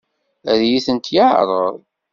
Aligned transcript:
Ad 0.51 0.59
iyi-tent-yeɛṛeḍ? 0.63 1.75